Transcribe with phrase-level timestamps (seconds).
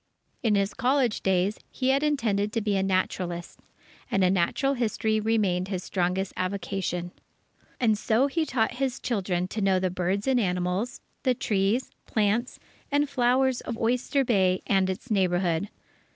[0.41, 3.59] In his college days, he had intended to be a naturalist,
[4.09, 7.11] and natural history remained his strongest avocation.
[7.79, 12.59] And so he taught his children to know the birds and animals, the trees, plants,
[12.91, 15.69] and flowers of Oyster Bay and its neighbourhood.